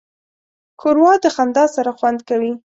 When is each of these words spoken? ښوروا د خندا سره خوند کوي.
ښوروا 0.79 1.13
د 1.23 1.25
خندا 1.35 1.65
سره 1.75 1.89
خوند 1.97 2.19
کوي. 2.29 2.53